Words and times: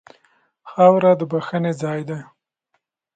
خاوره 0.71 1.11
د 1.19 1.21
بښنې 1.31 1.71
ځای 1.81 2.01
ده. 2.09 2.17